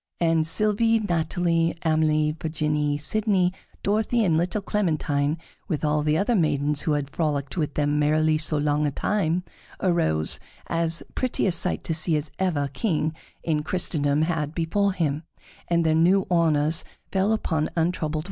[0.27, 3.53] _,"and Sylvie, Natalie, Amelie, Virginie, Sidonie,
[3.83, 8.39] Dorothée, and little Clementine, with all the other maidens who had frolicked with them merrily
[8.39, 9.43] so long a time,
[9.79, 15.21] arose, as pretty a sight to see as ever king in Christendom had before him,
[15.67, 18.19] and their new honors fell upon untroubled white foreheads.